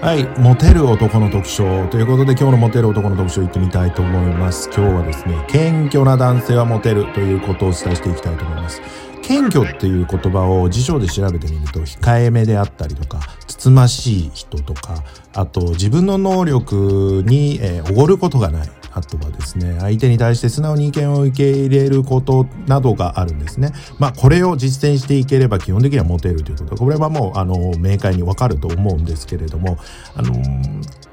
[0.00, 4.68] はい、モテる男の特徴ということで今日のモテる男の特徴いってみたいと思います。
[4.68, 8.82] 今日はですね、謙虚な男性はモテるということをお伝えしていきたいと思います。
[9.22, 15.02] 謙虚っていう言葉を辞書で調べてみると控えめであったりとかつつましい人とか
[15.34, 17.58] あと自分の能力に
[17.90, 23.72] おご、ることがないあとはですね、相手に対して素直に意見を受け入れることなどがあるんですね。
[23.98, 26.76] まあ、これを実践していければ基本的にはモテるということ。
[26.76, 29.76] これはもう、あの、明快にわかると思うんですけれども、
[30.14, 30.32] あの、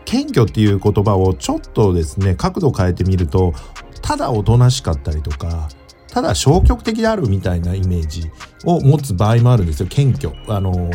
[0.06, 3.54] 謙虚っていう言葉をちょっとですね、角度変えてみると、
[4.02, 5.68] ただおとなしかったりとか、
[6.08, 8.31] ただ消極的であるみたいなイメージ
[8.64, 9.88] を持つ場合もあるんですよ。
[9.90, 10.34] 謙虚。
[10.48, 10.90] あの、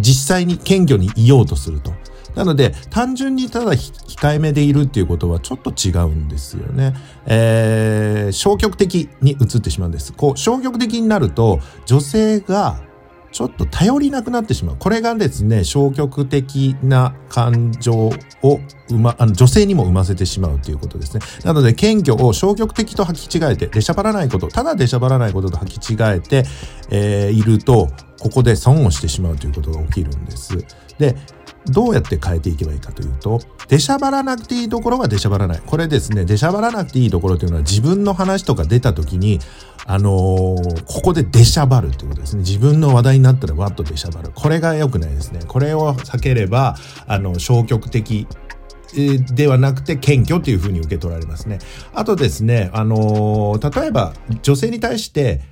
[0.00, 1.92] 実際に謙虚にいようとすると。
[2.36, 6.94] なので、単純にただ控えめでいるっていうことはちょっと違うんですよね。
[7.24, 10.12] えー、消極的に移ってしまうんです。
[10.12, 12.80] こう、消極的になると、女性が
[13.32, 14.76] ちょっと頼りなくなってしまう。
[14.78, 18.10] これがですね、消極的な感情
[18.42, 18.60] を
[18.92, 21.20] ま、あの女性にも生ませてしまうということですね。
[21.44, 26.44] なので、謙虚を消極的と履き違えて、出しゃばらないこと、ただ出しゃばらないことと履き違えて、
[26.90, 30.64] えー、いると、ここで損をしてしまうということが起きるんです。
[30.98, 31.16] で、
[31.68, 35.62] どうやって変えていけばいいかというと、出しゃばらなくていいところは出しゃばらない。
[35.64, 39.40] これですね、出しゃばらなくていいところというのは自分の話とか出た時に、
[39.86, 42.40] あのー、ここで出しゃばるということですね。
[42.40, 44.30] 自分の話題になったらわっと出しゃばる。
[44.34, 45.40] これが良くないですね。
[45.46, 48.26] これを避ければ、あの、消極的
[49.34, 51.58] ではなくて謙虚というふうに受け取られますね。
[51.94, 55.42] あとですね、あのー、例えば女性に対して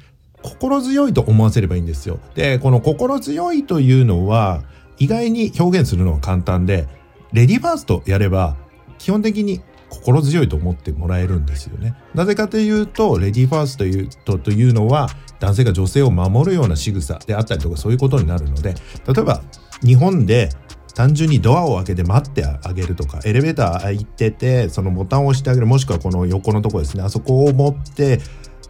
[0.43, 2.21] 心強いと思わせればいいんですよ。
[2.35, 4.63] で、この心強いというのは、
[4.99, 6.89] 意外に表現するのは簡単で、
[7.33, 8.57] レディーファーストやれば、
[8.99, 11.95] 基本的に心強いと思ってもらえるんですよね。
[12.15, 15.09] なぜかというと、レディーファーストというとというのは、
[15.41, 18.75] 男性が女性を守るような仕草であったりとかそういうことになるので、
[19.07, 19.43] 例えば
[19.85, 20.49] 日本で
[20.95, 28.21] 単純にドアを開けて待ってあげるとか、エレベーター開いてて、そのボタンを押してあげる、もしくはこの横のとこですね、あそこを持って、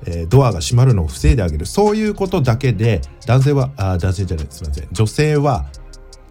[0.07, 1.67] えー、ドアが閉まるのを防いであげる。
[1.67, 4.89] そういうことだけで、男性は、あ男性じゃない、すみません。
[4.91, 5.67] 女性は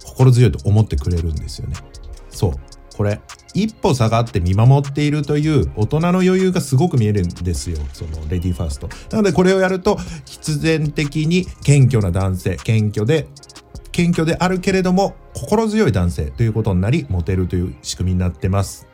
[0.03, 1.75] 心強いと思ってくれるんですよね。
[2.29, 2.53] そう。
[2.95, 3.21] これ、
[3.53, 7.77] 一歩下がって見守っているという大人の余裕がすごく見えるんですよ。
[7.93, 8.89] そのレディーファースト。
[9.11, 13.27] なのでこれをやると必然的に謙虚な男性、謙虚で、
[13.91, 18.87] 謙虚であるけれども心強い男性ということになり、モテるという仕組みになってます。